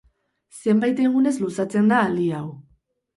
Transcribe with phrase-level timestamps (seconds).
[0.61, 2.43] Zenbait egunez luzatzen da aldi hau.